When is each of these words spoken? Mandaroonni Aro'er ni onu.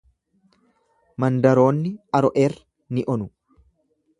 Mandaroonni 1.23 1.91
Aro'er 2.21 2.59
ni 2.99 3.05
onu. 3.17 3.29